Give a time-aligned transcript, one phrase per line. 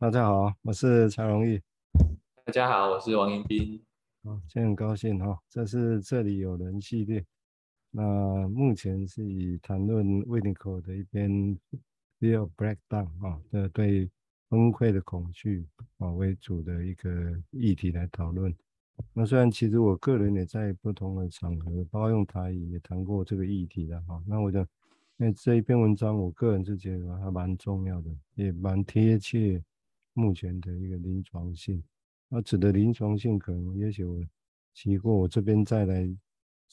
[0.00, 1.60] 大家好，我是蔡荣义。
[2.46, 3.78] 大家好，我是王迎宾。
[4.24, 7.22] 好，今天很高兴哈，这是这里有人系列。
[7.90, 11.30] 那目前是以谈论维尼口的一篇
[12.38, 14.08] 《of Breakdown》啊的对
[14.48, 15.66] 崩溃的恐惧
[15.98, 18.56] 啊为主的一个议题来讨论。
[19.12, 24.18] 那虽然其实我个人也在不同的场合，包括用台语也谈过这个议题的哈。
[24.26, 24.66] 那我想，
[25.18, 29.62] 因为这一篇文章，我个人是觉得还蛮重要的，也蛮贴切
[30.12, 31.82] 目前的一个临床性。
[32.28, 34.20] 那指的临床性，可能也许我
[34.74, 36.16] 提过，我这边再来。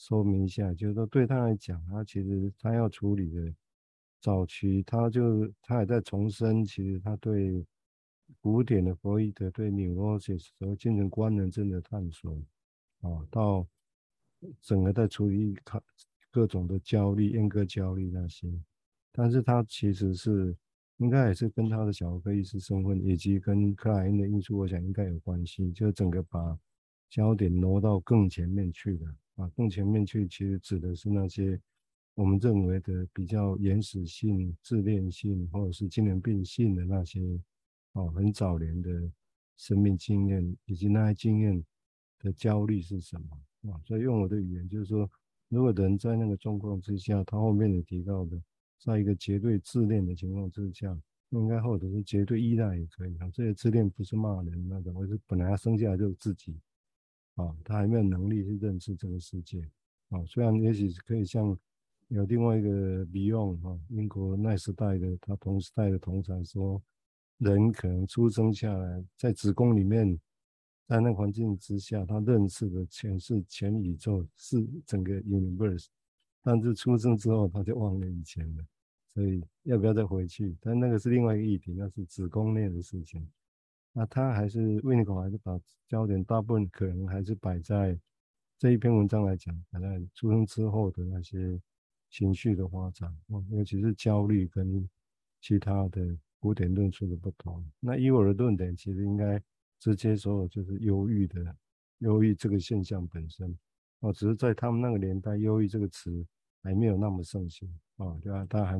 [0.00, 3.52] 说明一下，就是说对他来讲，他其实他要处理的
[4.20, 7.66] 早期，他就他也在重申，其实他对
[8.40, 12.40] 古典的弗洛伊德对 neurosis 和精神官能症的探索
[13.00, 13.66] 啊，到
[14.60, 15.82] 整个在处理他
[16.30, 18.48] 各种的焦虑、阉割焦虑那些，
[19.10, 20.56] 但是他其实是
[20.98, 26.58] 应该也是跟他的小儿科医师身份以及跟克莱因的因素，我想应该有关系，就整个把
[27.10, 29.16] 焦点挪到更前面去了。
[29.36, 31.60] 啊，更前面去，其实指的是那些
[32.14, 37.20] 我们认为的比较原始性、自恋性，或者是精神病性的那些，
[37.92, 38.90] 哦，很早年的
[39.56, 41.64] 生命经验，以及那些经验
[42.18, 43.72] 的焦虑是什么？
[43.72, 45.08] 啊，所以用我的语言就是说，
[45.48, 48.42] 如果人在那个状况之下，他后面也提到的，
[48.78, 50.96] 在一个绝对自恋的情况之下，
[51.30, 53.28] 应该或者是绝对依赖也可以啊。
[53.32, 56.56] 这些自恋不是骂人那种，而是本来他生下来就是自己。
[57.34, 59.60] 啊，他还没有能力去认识这个世界。
[60.08, 61.56] 啊，虽然也许可以像
[62.08, 66.82] 有另外一个 Beyond，啊，英国那时代的他同时代的同侪说，
[67.38, 70.18] 人可能出生下来在子宫里面，
[70.88, 75.86] 在那环境之下，他认识的全是全宇宙，是整个 universe。
[76.48, 78.64] 但是出生之后他就忘了以前了，
[79.12, 80.56] 所以要不要再回去？
[80.62, 83.28] 但那个是另外一个议题，那是子宫内的事情。
[83.92, 88.00] 那他还是维尼口，还是把焦点大部分可能还是摆在
[88.56, 91.60] 这一篇文章来讲，摆在出生之后的那些
[92.08, 93.14] 情绪的发展，
[93.50, 94.88] 尤其是焦虑跟
[95.42, 97.62] 其他的古典论述的不同。
[97.78, 99.38] 那以我的论点，其实应该
[99.78, 101.54] 直接说就是忧郁的
[101.98, 103.54] 忧郁这个现象本身
[104.00, 106.26] 哦，只是在他们那个年代，忧郁这个词
[106.68, 108.46] 还没有那么盛行啊，对吧？
[108.50, 108.78] 他还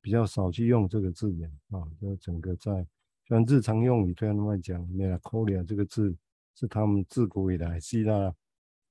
[0.00, 2.84] 比较少去用这个字眼啊，就整个在。
[3.28, 6.12] 像日常用语对他们来讲 m e l a c o l i a 这个字
[6.56, 8.34] 是他们自古以来希腊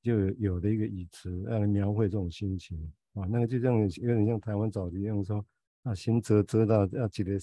[0.02, 2.80] 就有的一个语词，来描绘这种心情
[3.14, 3.28] 啊。
[3.30, 5.46] 那个就像有点像台湾早期用说
[5.84, 7.38] 啊，心则则到要记得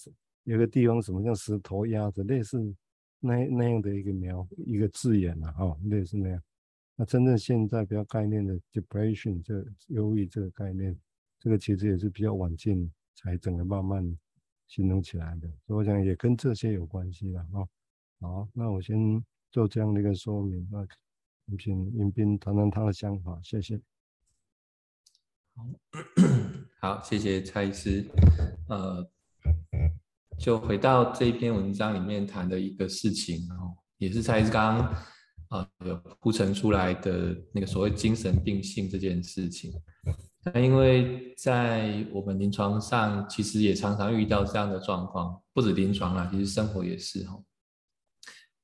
[0.44, 2.74] 有个地方什么像石头压着，类似
[3.20, 6.42] 那那样的一个描一个字眼啊，哦，类似那样。
[6.96, 10.98] 那真正现在比较概念的 depression 这忧郁这个概念，
[11.38, 14.18] 这个其实也是比较晚近才整个慢慢。
[14.68, 17.62] 形容起来的，所以我想也跟这些有关系了啊。
[18.18, 20.68] 好，那我先做这样的一个说明。
[20.72, 20.84] 那
[21.56, 23.80] 请迎宾谈谈他的想法，谢谢。
[25.54, 25.68] 好，
[26.96, 28.04] 好，谢谢蔡医师。
[28.68, 29.08] 呃，
[30.36, 34.94] 就回到这一篇文章里面谈的一个事情哦，也是蔡医师刚刚
[35.48, 39.72] 啊有铺陈出来的那个所谓精神病性这件事情。
[40.44, 47.36] 那因为在我们临床上，其实也常常遇到这样的状况，不止临床啦，其实生活也是哈。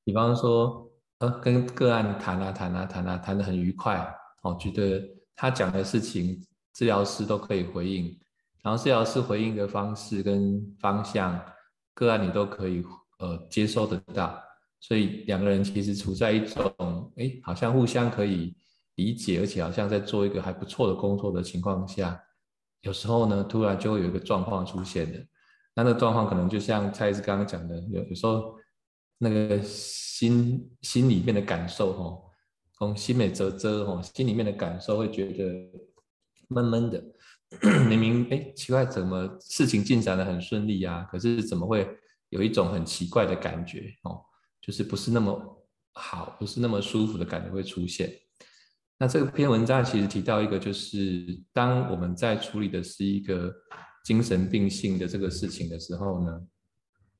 [0.05, 0.89] 比方说，
[1.19, 4.05] 呃，跟个案谈啊谈啊谈啊，谈得很愉快，
[4.43, 5.01] 哦，觉得
[5.35, 6.41] 他讲的事情，
[6.73, 8.17] 治疗师都可以回应，
[8.61, 11.39] 然后治疗师回应的方式跟方向，
[11.93, 12.81] 个案你都可以
[13.19, 14.41] 呃接收得到，
[14.83, 18.55] 所以两个人其实处在一种，哎，好像互相可以。
[18.95, 22.21] 理解，而且好像在做一个还不错的工作的情况下，
[22.81, 25.17] 有时候呢，突然就会有一个状况出现的。
[25.73, 28.55] 那那个状况可能就像蔡医师刚刚讲的，有有时候
[29.17, 32.21] 那个心心里面的感受，哦，
[32.77, 35.43] 从心美啧啧，哦，心里面的感受会觉得
[36.49, 37.03] 闷闷的。
[37.89, 41.07] 明明哎，奇怪，怎么事情进展得很顺利啊？
[41.11, 41.89] 可是怎么会
[42.29, 43.91] 有一种很奇怪的感觉？
[44.03, 44.21] 哦，
[44.65, 48.09] 就是不是那么好，不是那么舒服的感觉会出现。
[48.97, 53.53] 那这篇文章其实提到一个，就是当我们在处理的是一个
[54.05, 56.41] 精神病性的这个事情的时候呢，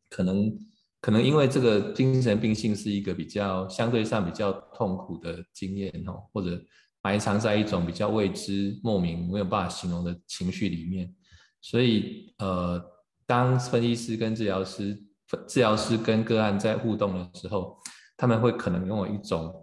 [0.10, 0.58] 可能
[1.02, 6.64] 可能因为这个精神病性是一个比较相对上比较痛苦的经验哦，或者
[7.02, 11.14] 埋藏在一种比较未知、莫名、没有办法形容的情绪里面，
[11.60, 12.82] 所以呃，
[13.26, 14.98] 当分析师跟治疗师、
[15.48, 17.78] 治疗师跟个案在互动的时候，
[18.18, 19.60] 他们会可能拥有一种。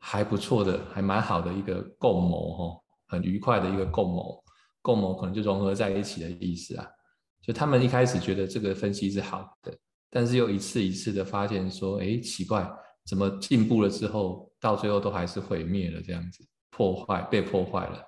[0.00, 4.44] 还不错的，还蛮好的一个共谋哈，很愉快的一个共谋，
[4.80, 6.86] 共谋可能就融合在一起的意思啊。
[7.42, 9.76] 就他们一开始觉得这个分析是好的，
[10.08, 12.70] 但是又一次一次的发现说，哎，奇怪，
[13.06, 18.00] 怎么进步了之后，到最后都还是毁灭了这样子，破坏被破坏了。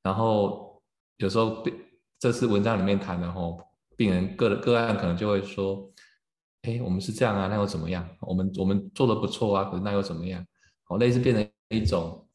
[0.00, 0.80] 然后
[1.16, 1.74] 有时候被
[2.20, 3.58] 这次文章里面谈的吼，
[3.96, 5.91] 病人个个案可能就会说，
[6.62, 8.08] 哎，我们是这样啊，那又怎么样？
[8.20, 10.44] 我们我们做的不错啊，可是那又怎么样？
[10.88, 12.26] 哦，类似变成一种，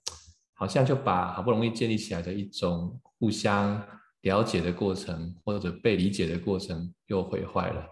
[0.53, 3.81] 好像就把好不容易建立起来的一种互相
[4.21, 7.85] 了解的过程，或者被理解的过程又毁坏了。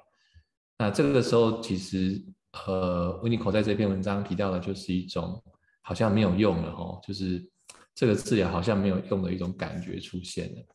[0.77, 2.21] 那这个时候，其实
[2.67, 5.41] 呃，维尼口在这篇文章提到的，就是一种
[5.81, 7.49] 好像没有用了哦，就是
[7.93, 10.65] 这个治疗好像没有用的一种感觉出现了。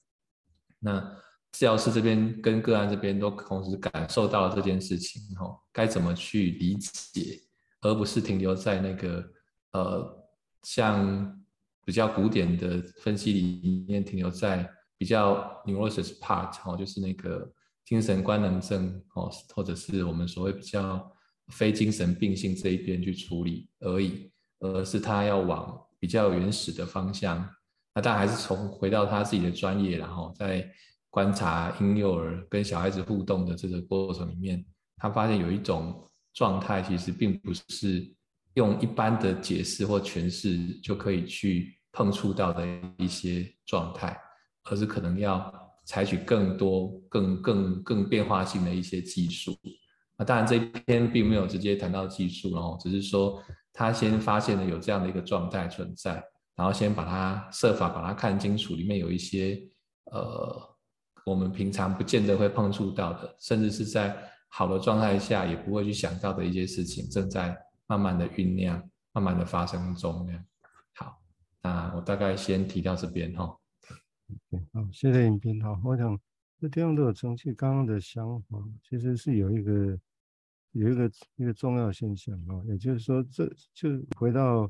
[0.78, 1.16] 那
[1.52, 7.40] 治疗师这边跟个案这边都同时感受到了这件事情哦，该怎么去理解，
[7.80, 9.24] 而不是停留在那个
[9.72, 10.24] 呃，
[10.62, 11.40] 像
[11.84, 17.50] 比较古典的分析里面停留在比较 neurosis part 哦，就是那个。
[17.82, 21.12] 精神官能症哦，或者是我们所谓比较
[21.48, 24.30] 非精神病性这一边去处理而已，
[24.60, 27.44] 而是他要往比较原始的方向。
[27.92, 30.70] 那当然还是从回到他自己的专业，然后在
[31.10, 34.64] 观察婴幼儿跟小孩子互动的这个过程里面，
[34.96, 36.02] 他发现有一种
[36.32, 38.10] 状态，其实并不是
[38.54, 42.66] 用一般的解释或诠释就可以去碰触到的
[42.96, 44.16] 一些状态，
[44.64, 45.52] 而是可能要。
[45.86, 49.58] 采取更多、更、更、更变化性的一些技术。
[50.16, 53.42] 那当然，这一篇并没有直接谈到技术，然后只是说
[53.72, 56.22] 他先发现了有这样的一个状态存在，
[56.54, 59.60] 然后先把它设法把它看清楚，里面有一些
[60.12, 60.69] 呃
[61.30, 64.16] 我们平常不见得会碰触到的，甚至是在
[64.48, 67.56] 好的状态下也不会去想到的一些事情，正在
[67.86, 68.82] 慢慢的酝酿、
[69.12, 70.28] 慢慢的发生中。
[70.94, 71.22] 好，
[71.62, 73.44] 那我大概先提到这边哈。
[74.72, 75.60] 好，谢谢影片。
[75.60, 76.18] 好，我想
[76.58, 79.96] 这地方都有承继刚刚的想法，其实是有一个
[80.72, 83.88] 有一个一个重要现象啊，也就是说，这就
[84.18, 84.64] 回到，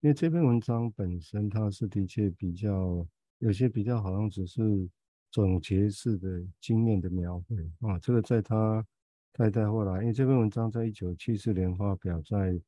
[0.00, 3.06] 因为这篇文章本身它是的确比较
[3.40, 4.88] 有些比较好像只是
[5.30, 8.84] 总结式的经验的描绘啊，这个在他
[9.32, 12.60] 太太后来，因为这篇文章在一九七四年发表在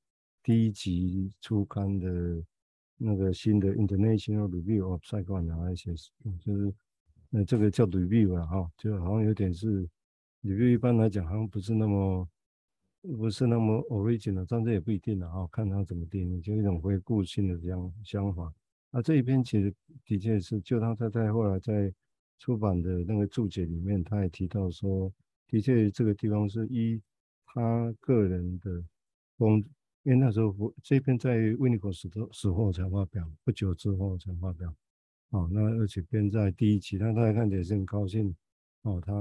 [0.42, 2.42] 第一集初刊的。
[3.02, 6.08] 那个新的 International Review of Psychoanalysis，
[6.38, 6.70] 就是
[7.30, 9.88] 那这个叫 review 了哈，就好像有点是
[10.42, 12.28] review，一般来讲好像不是那么
[13.00, 18.52] 不是那么 original，但这也不一定了哈，看他怎么定义，就一种回顾性的这样想法。
[18.90, 19.74] 那这一篇其实
[20.04, 21.90] 的确是，就他太太后来在
[22.40, 25.12] 出版的那个注解里面，他也提到说，
[25.46, 27.00] 的确这个地方是依
[27.44, 28.82] 他个人的
[29.36, 29.62] 工。
[30.02, 34.74] 因为那时候我这篇在维尼口死的死后才发表，不久之后才发表。
[35.28, 38.34] 哦，那而且编在第一期，他大家看起来是很高兴。
[38.80, 39.12] 哦，他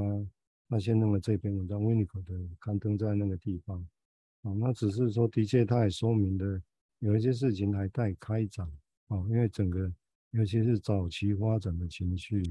[0.69, 3.85] 他先弄了这篇文章，维尼口的刊登在那个地方。
[4.43, 6.61] 哦，那只是说，的确他也说明了
[6.99, 8.65] 有一些事情还待开展。
[9.07, 9.91] 哦，因为整个
[10.31, 12.41] 尤其是早期发展的情绪。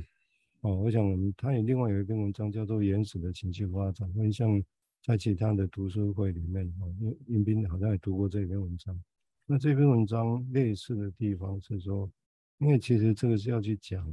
[0.60, 4.62] 哦，我想我们他也另外有一篇文章叫做《原始的情绪发展》，会像。
[5.00, 9.00] 在其他的读书会里面，哦，因因斌好像也读过这篇文章。
[9.46, 12.10] 那这篇文章类似的地方是说，
[12.58, 14.12] 因为其实这个是要去讲，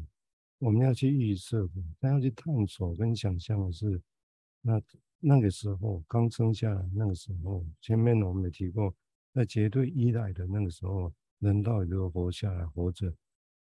[0.59, 3.99] 我们要去预设的，但要去探索跟想象的是，
[4.61, 4.81] 那
[5.19, 8.93] 那个时候刚生下来那个时候，前面我们也提过，
[9.33, 13.11] 在绝对依赖的那个时候，人到底如何活下来活着？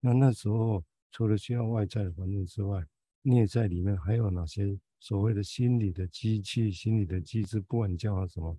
[0.01, 2.85] 那那时候除了需要外在的环境之外，
[3.23, 4.77] 内在里面还有哪些？
[5.05, 8.57] 所谓的心理的机器、心理的机制，不管你叫它什么，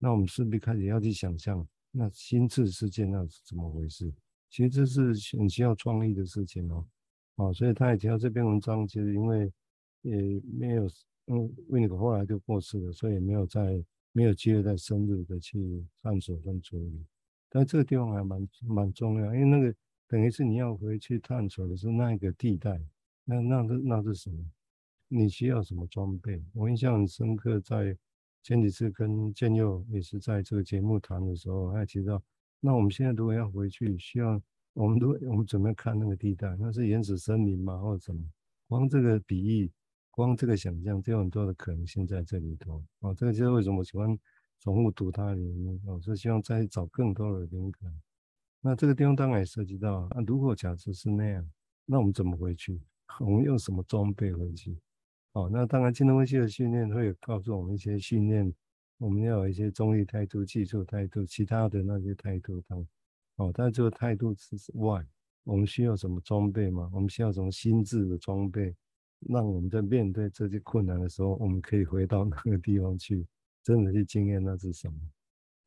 [0.00, 4.12] 那我们势必开始要去想象，那心智世界那是怎么回事？
[4.50, 6.84] 其实这是很需要创意的事情哦。
[7.36, 9.52] 好，所以他也提到这篇文章，其实因为
[10.02, 10.88] 也没有，
[11.26, 17.06] 嗯，维尼口后来就过世了，所以没有再没有机会再深入的去探索跟处理。
[17.48, 19.72] 但这个地方还蛮蛮重要，因为那个
[20.08, 22.80] 等于是你要回去探索的是那一个地带，
[23.24, 24.44] 那那是那是什么？
[25.08, 26.42] 你需要什么装备？
[26.52, 27.96] 我印象很深刻，在
[28.42, 32.22] 前几次跟建佑也是在这个节目谈的时候，他提到，
[32.60, 34.40] 那我们现在如果要回去，需要
[34.74, 38.22] 我们都我们准备看那个地带，那是原始森林吗，或者什么？
[38.68, 39.70] 光这个比喻，
[40.10, 42.82] 光这个想象，就有很多的可能性在这里头。
[43.00, 44.18] 哦，这个就是为什么我喜欢
[44.60, 47.92] 重复读它的原因，我是希望再找更多的灵感。
[48.60, 51.48] 那这个地方当然也涉及到，那如果假设是那样，
[51.84, 52.80] 那我们怎么回去？
[53.20, 54.76] 我们用什么装备回去？
[55.32, 58.52] 哦，那当然，精神分析的训练会有告诉我们一些训练，
[58.98, 62.86] 我们要有一些中立态度、技术态度、其他的那些态度等。
[63.36, 65.06] 哦，但这个态度之外，
[65.44, 66.90] 我们需要什么装备吗？
[66.92, 68.74] 我们需要什么心智的装备，
[69.28, 73.26] 让我们在面对这些困难的时候，我们可以回到 那个地方去，
[73.62, 74.98] 真的去经验那是什么？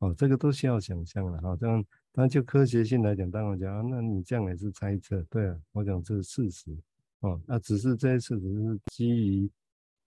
[0.00, 1.56] 哦，这个都需要想象的哈。
[1.56, 6.76] 这样，但就科学性来讲，当然讲啊，那你这样也是猜测，对啊，我讲这是事实
[7.20, 7.40] 哦。
[7.46, 9.50] 那只是这一次只是基于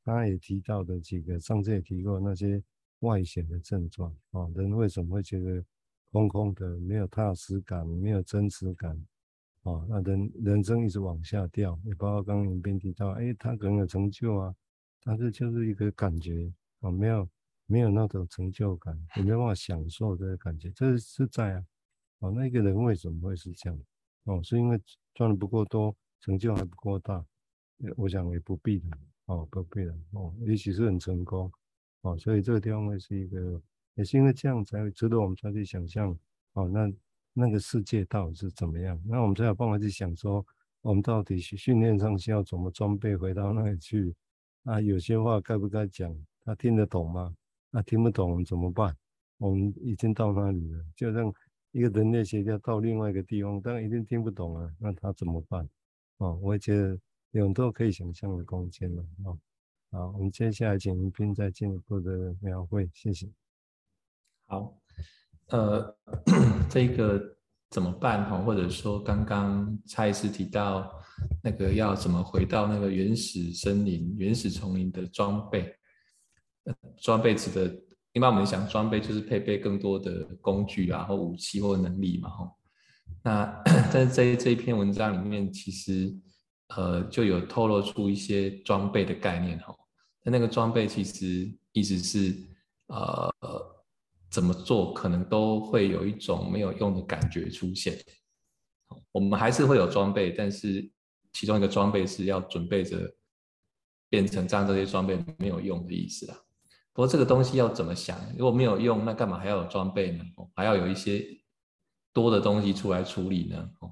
[0.04, 2.62] 刚刚也提到的几个，上次也提过那些
[3.00, 4.52] 外显的症状哦。
[4.56, 5.64] 人为什么会觉得
[6.12, 8.98] 空空的，没有踏实感，没有真实感？
[9.64, 14.56] 哦，那人人生一直往下掉，也包括刚刚影片提到，哎，他可能有成就啊，
[15.04, 17.28] 但是就是一个感觉哦，没有。
[17.66, 21.64] 没有那种成就感，也没办法享受这个感觉，这是在啊，
[22.24, 23.78] 哦，那个人为什么会是这样？
[24.24, 24.80] 哦，是因为
[25.14, 27.24] 赚的不够多，成就还不够大，
[27.98, 28.88] 我想也不必的，
[29.26, 31.52] 哦，不必的，哦，也许是很成功，
[32.04, 33.62] 哦，所以这个地方会是一个，
[33.96, 36.18] 也是因为这样才会值得我们再去想象，
[36.54, 36.90] 哦，那
[37.34, 38.98] 那个世界到底是怎么样？
[39.06, 40.46] 那我们才有办法去想说，
[40.80, 44.16] 我们到底训练上需要怎么装备回到那里去？
[44.64, 46.16] 啊，有些话该不该讲？
[46.46, 47.36] 他听得懂吗？
[47.70, 48.96] 那、啊、听不懂我们怎么办？
[49.40, 51.34] 我们已经到那里了，就让
[51.74, 55.68] 一个人类学家到另外一个地方，当然一定听不懂啊，那他怎么办？
[56.20, 56.98] 哦，我也觉得
[57.32, 59.04] 有很多可以想象的空间了。
[59.26, 59.38] 哦，
[59.92, 63.28] 好，我们接下来请云彬再进一步的描绘，谢谢。
[64.46, 64.80] 好，
[65.48, 65.98] 呃，
[66.70, 67.22] 这个
[67.70, 68.30] 怎么办？
[68.30, 70.90] 哈，或者说刚刚蔡医师提到
[71.42, 75.76] 那个要怎么回到那个原始森林、原始丛林的装备。
[77.02, 77.76] 装备指的，
[78.14, 82.52] 一般我们想装备就是配备更多的工具啊，或武器或能力嘛，吼。
[83.24, 86.14] 那 在这这一篇文章里面，其实
[86.76, 89.76] 呃就有透露出一些装备的概念，吼。
[90.24, 92.36] 那那个装备其实意思是
[92.88, 93.34] 呃
[94.30, 97.98] 怎么做可能都会有一种没有用的感觉出现。
[99.12, 100.88] 我们还是会有装备，但是
[101.32, 103.12] 其中一个装备是要准备着
[104.08, 106.38] 变成这样这些装备没有用的意思啦。
[106.94, 108.16] 不过这个东西要怎么想？
[108.38, 110.24] 如果没有用，那干嘛还要有装备呢？
[110.56, 111.26] 还要有一些
[112.14, 113.68] 多的东西出来处理呢？
[113.80, 113.92] 哦，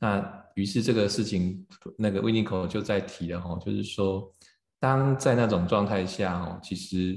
[0.00, 1.64] 那于是这个事情，
[1.96, 4.34] 那个 Winnicott 就在提了哈，就是说，
[4.80, 7.16] 当在那种状态下哦，其实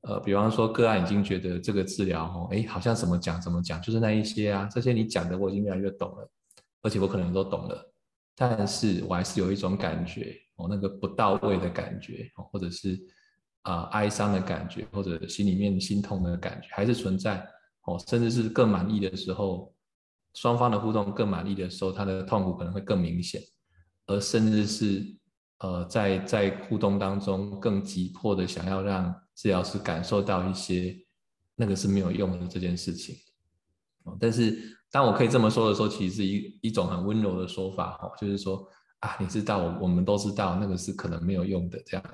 [0.00, 6.28] 呃，比方说个案已经觉得这个治疗哦，哎，好像怎么讲怎么讲，就是那一些啊，这些你讲的我已经越来越懂了，
[6.82, 7.92] 而且我可能都懂了，
[8.34, 13.00] 但是我还是有一种感觉哦，那个不到位的感觉，或者是。
[13.66, 17.44] 啊、哀伤的感觉，或者心里面心痛的感觉，还是存在
[17.86, 17.98] 哦。
[18.06, 19.74] 甚至是更满意的时候，
[20.34, 23.42] 双方的互动更满意的时候，他的痛苦可能会更明显，
[24.06, 25.04] 而甚至是
[25.58, 30.96] 呃，在在互动当中更急迫的想要让治疗师感受到一些
[31.56, 33.16] 那个是没有用的这件事情。
[34.04, 38.64] 哦，但是当我可以这么说的时候，其实是一一种很温柔的说法哦，就是说
[39.00, 42.04] 啊，你知道，我我们都知道那个是可能没有用的这样。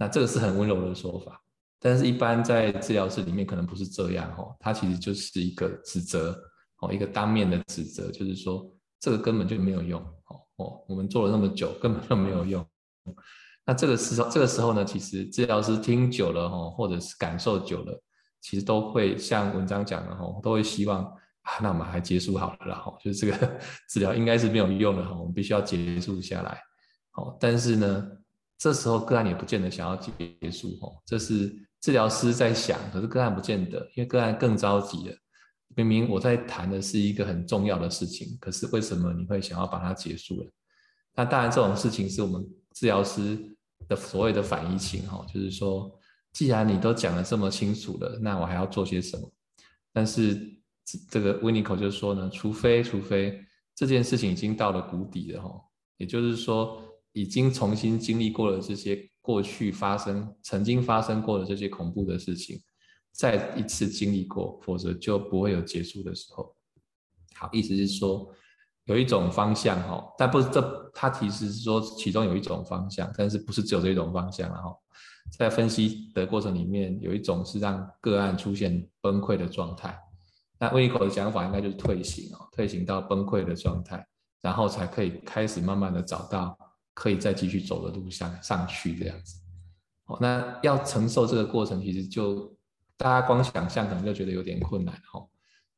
[0.00, 1.38] 那这个是很温柔的说法，
[1.78, 6.34] 但是一般在治疗室里面可能不是这样哦，它其实就是一个指责
[6.78, 8.66] 哦，一个当面的指责，就是说
[8.98, 12.66] 这个根本就没有用哦哦，我们做了那么久根本就没有用。
[13.66, 18.02] 那这个时候这个时候呢，其实治疗师听久了哦，或者是感受久了，
[18.40, 21.04] 其实都会像文章讲的哦，都会希望
[21.42, 26.58] 啊，那我们还结束好了啦，哦，就是这个 治疗应该是没有用的哈，我们必须要结束下来。
[27.10, 28.10] 好，但是呢。
[28.60, 31.50] 这时候个案也不见得想要结束哦，这是
[31.80, 35.16] 治疗师在想，可是个案不见得，因为个案更着急了。
[35.74, 40.50] 明明我在谈的是一个很重要的事情，可是为什么你会想要把它结束了？
[41.14, 43.38] 那当然，这种事情是我们治疗师
[43.88, 45.90] 的所谓的反移情哈，就是说，
[46.34, 49.32] 既然你都讲得这么清楚了，那我还要做些什么？
[49.90, 50.38] 但是
[51.10, 53.42] 这个 Winnicott 就说呢，除非除非
[53.74, 55.50] 这件事情已经到了谷底了哈，
[55.96, 56.82] 也就是说。
[57.20, 62.58] 已经重新经历过了这些过去发生、曾经发生过的这些恐怖的事情，
[63.12, 66.56] 再一次经历过，否则就不会有结束的时候。
[67.34, 68.26] 好，意思是说
[68.86, 74.74] 有一种方向哈，但不是这，他其实是说其中有一种方向，但是不是只有这一种方向了哈。
[75.30, 79.94] 在分析的过程里面，有一种是让个案出现崩溃的状态，
[80.58, 84.02] 那威口的讲法应该就是退行哦，退行到崩溃的状态，
[84.40, 86.56] 然后才可以开始慢慢的找到。
[86.94, 89.40] 可以再继续走的路上上去这样子，
[90.04, 92.54] 好，那要承受这个过程，其实就
[92.96, 95.26] 大家光想象可能就觉得有点困难哈。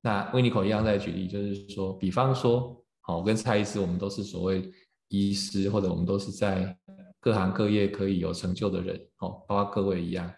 [0.01, 4.69] 那威尼口一样在举例，就是说，比方说，好，我跟蔡医师，我们都是所谓
[5.09, 6.77] 医师，或者我们都是在
[7.21, 10.33] 各行各业可以有成就的人，哦，包括各位一样，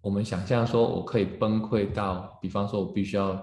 [0.00, 3.40] 我们想象说我可以崩溃到，比方说我必须要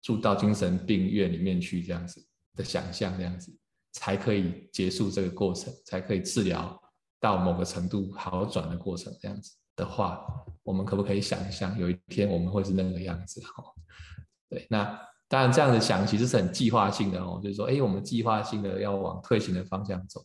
[0.00, 2.24] 住到精神病院里面去这样子
[2.56, 3.54] 的想象，这样子。
[3.94, 6.80] 才可以结束这个过程，才可以治疗
[7.18, 9.50] 到某个程度好转的过程，这样子。
[9.76, 10.24] 的话，
[10.62, 13.40] 我们可不可以想象有一天我们会是那个样子？
[13.40, 13.64] 哈，
[14.48, 14.84] 对，那
[15.26, 20.24] 当然这样子想其实是很计划性的哦，就是说，哎，我们计划性的要往退行的方向走，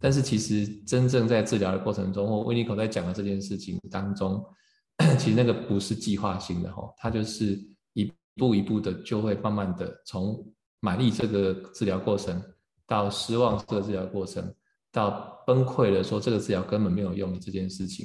[0.00, 4.42] 但是其实真正在治疗的过程中，或维尼口在讲的这件事情当中，
[5.18, 7.58] 其实那个不是计划性的哈，它就是
[7.92, 10.42] 一步一步的就会慢慢的从
[10.80, 12.42] 满意这个治疗过程，
[12.90, 14.52] 到失望这个治疗过程，
[14.90, 18.04] 到崩溃了说这个治疗根本没有用的这件事情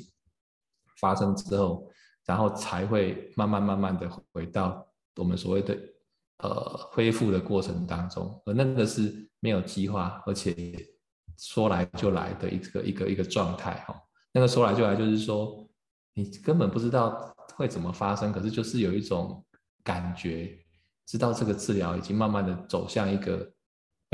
[0.99, 1.89] 发生之后，
[2.23, 5.75] 然后才会慢慢慢慢的回到我们所谓的
[6.37, 10.55] 呃恢复的过程当中，而那个是没有计划，而且
[11.35, 13.99] 说来就来的一个一个一个状态哈。
[14.31, 15.67] 那个说来就来就是说
[16.13, 19.43] 你根本不知道会怎么发生，可是就是有一种
[19.83, 20.55] 感觉，
[21.07, 23.51] 知道这个治疗已经慢慢的走向一个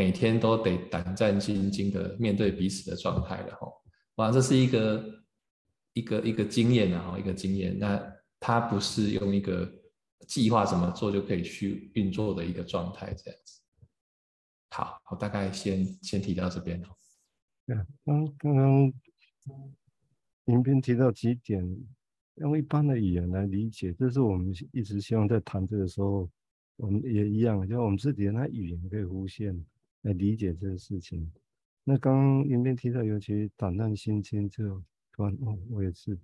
[0.01, 3.67] 每天都得胆战心惊的面对彼此的状态了哈。
[4.15, 5.21] 哇，这是一个。
[5.93, 8.01] 一个一个经验啊，一个经验，那
[8.39, 9.69] 它不是用一个
[10.25, 13.59] 计划怎么做就可以去运作的一个状态，这样子。
[14.69, 16.87] 好，我大概先先提到这边哦。
[18.05, 18.93] 刚刚刚
[20.45, 21.61] 影片提到几点，
[22.35, 26.29] 用一般的语言来理解，这是我们一直希望在谈这个时候，
[26.77, 29.53] 我们也一样，就我们自己的那语言可以弧线
[30.01, 31.31] 来理解这个事情。
[31.83, 34.81] 那刚刚影片提到，尤其胆战心惊这。
[35.17, 36.17] 哦，我也是，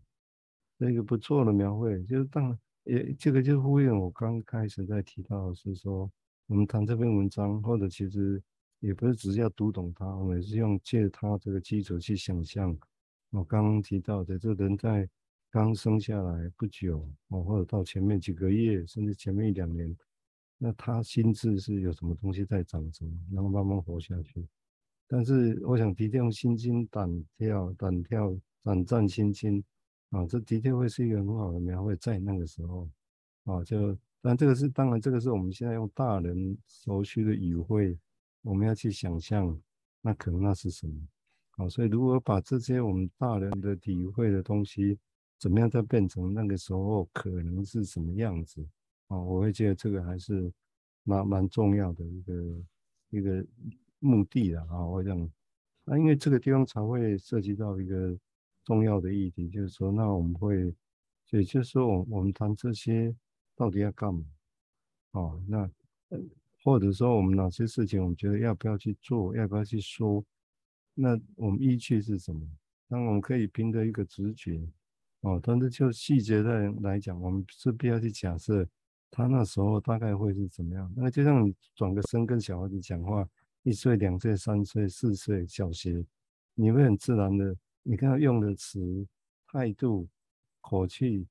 [0.77, 6.10] 那个不错的描绘，就是当然也这个就呼应我刚开始在提到是说，
[6.48, 8.41] 我们谈这篇文章，或者其实
[8.79, 12.75] 也不是只是要读懂它，我们是用借它这个基础去想象。
[13.29, 15.07] 我刚刚提到的，这人在
[15.51, 19.96] 刚生下来不久，哦，或者到前面几个月，甚至前面一两年，
[20.57, 24.47] 那他心智是有什么东西在长成，然后慢慢活下去。
[25.07, 28.37] 但是我想的确用心惊胆跳，胆跳。
[28.63, 29.63] 胆战心惊
[30.09, 32.85] 啊，这的确会是一个很好的描绘，在那个时候
[33.45, 37.97] 啊，就但这个是当然，这个是我们现在用大人熟悉的语汇，
[38.41, 39.58] 我们要去想象，
[40.01, 40.93] 那可能那是什么
[41.51, 41.69] 啊？
[41.69, 44.99] 所以如果把这些我们大人的体会的东西，
[45.39, 48.67] 怎么样再变成那个时候可能是什么样子
[49.08, 49.17] 啊？
[49.17, 50.52] 我会觉得这个还是
[51.04, 52.34] 蛮蛮重要的一个
[53.10, 53.46] 一个
[54.00, 54.86] 目的的啊。
[54.86, 55.30] 我想，
[55.84, 58.17] 那因为这个地方才会涉及到一个。
[58.63, 60.76] 重要的议题就是说，那我们会，
[61.30, 63.15] 也就是说，我我们谈这些
[63.56, 64.26] 到底要干嘛？
[65.12, 65.72] 哦，那
[66.65, 70.22] 或者说我们哪些事情，我们觉得要不要去做，要不要去说？
[70.96, 72.46] 那我们依据是什么？
[72.89, 74.60] 那我们可以凭着一个直觉，
[75.22, 78.67] 哦，但是就细节的来讲，我们是不要去假设
[79.10, 80.91] 他那时候大概会是怎么样。
[80.96, 83.28] 那就像你转个身跟小孩子讲话，
[83.63, 86.06] 一岁、两岁、三岁、四岁、小学，
[86.56, 87.56] 你会很自然的。
[87.84, 89.08] 你看他用的词、
[89.48, 90.08] 态度、
[90.60, 91.26] 口气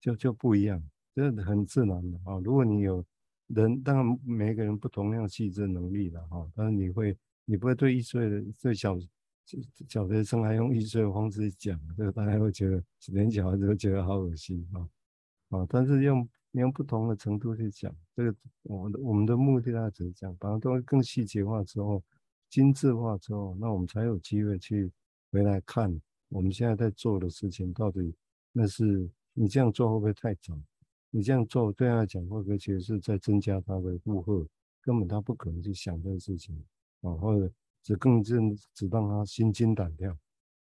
[0.00, 0.82] 就就不一样，
[1.14, 2.38] 这很自然的啊。
[2.42, 3.04] 如果你有
[3.48, 8.98] 人，当然每个人不同样细致能力的哈，但是你会，你不会对一岁的最小
[9.88, 14.88] 小学生还用一岁的方式讲，这个大家会觉得连小孩子都觉得好恶心啊
[15.50, 15.66] 啊！
[15.68, 22.02] 但是用你用不同的程度去讲，这个我们的我们的目的大概只是讲，把它都更细节化之后、
[22.48, 24.90] 精致化之后，那我们才有机会去。
[25.32, 25.88] 回来看
[26.28, 28.12] 我们现在在做的事情，到底
[28.50, 30.60] 那是你这样做会不会太早？
[31.08, 34.44] 你这样做对他来讲会不会其实是在增加他的负荷？
[34.80, 36.60] 根本他不可能去想这个事情
[37.02, 37.48] 啊，或者
[37.84, 40.10] 只更正只让他心惊胆跳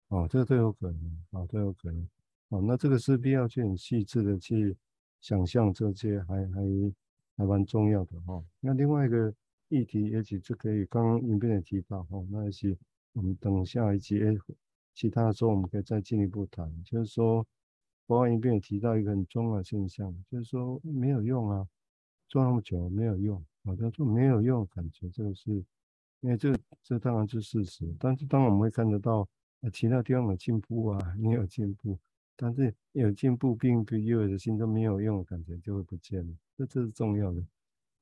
[0.07, 2.01] 啊，这个都有可能啊，都有可能
[2.49, 2.59] 啊。
[2.59, 4.75] 那这个是必要去很细致的去
[5.25, 6.93] 想象这些还，还还
[7.37, 8.43] 还蛮重要的哈。
[8.59, 9.33] 那另外一个
[9.69, 12.77] 议题，也许就可以刚刚影片也提到哈，那也许。
[13.13, 14.37] 我们等下一节，
[14.93, 16.69] 其他的时候我们可以再进一步谈。
[16.83, 17.47] 就是说，
[18.05, 21.65] 博爱一边也提到一个很重要的现象，就是说没有用啊，
[22.27, 25.49] 做那么久没有用，好像说没有用，感觉这个是，
[26.19, 27.95] 因为这这当然是事实。
[27.97, 29.25] 但是当我们会看得到，
[29.71, 31.97] 其他地方有进步啊，你有进步，
[32.35, 37.41] 但是有进步并不意味着心中没有用的感觉就会不见了，这这是重要的。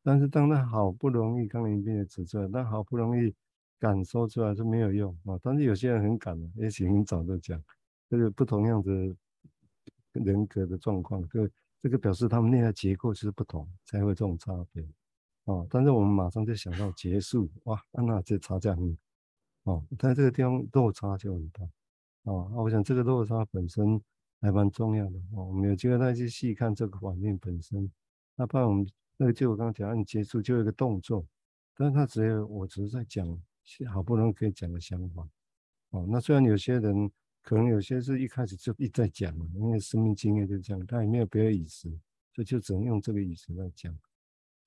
[0.02, 3.34] 但是当他好不容易，刚刚一边也指出来，但好不容易。
[3.80, 7.62] 敢说出来是没有用啊，但是有些人很敢的，也许很早就讲，
[8.10, 9.14] 这个不同样子
[10.14, 11.50] 人格的状况，这
[11.82, 14.82] 这个表示他们内在结构是不同，才会这种差别
[15.44, 15.68] 啊。
[15.70, 18.98] 但是我们马上就想到结束，哇，那这差价很
[19.64, 21.66] 哦，但这个地方落差就很大
[22.32, 22.32] 啊。
[22.56, 24.02] 我想这个落差本身
[24.44, 27.90] 还蛮重要的哦，我们有机会再去细看这个环境本身。
[28.36, 28.86] 那不然我们
[29.18, 31.26] 那个就我刚刚讲，你结束就有一个动作，
[31.76, 33.42] 但是他只有我只是在讲。
[33.90, 35.26] 好不容易可以讲个想法，
[35.92, 37.10] 哦，那虽然有些人
[37.42, 41.90] 可能有些是一开始就一直在讲嘛，因为生命经验就这样，他也没有别的语词，
[42.34, 43.94] 所以就只能用这个语词来讲。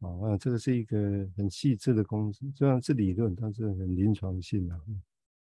[0.00, 4.80] 啊，那这个是一个很细致的公式，虽然是理论，但是很临床性的。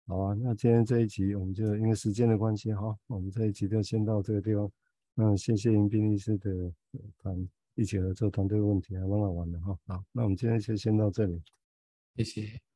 [0.08, 4.72] 好啊，那今天这一集我们就因为时间的关系，哈，我们这一集就先到这个地方。
[5.14, 6.72] 那谢谢迎宾律师的
[7.18, 9.78] 团一起合作团队问题，还蛮好玩的哈。
[9.84, 11.42] 好，那我们今天就先到这里，
[12.16, 12.67] 谢谢。